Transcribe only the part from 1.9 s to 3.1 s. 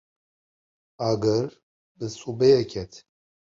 bi sobeyê ket.